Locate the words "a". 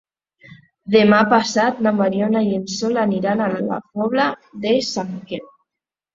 3.45-3.51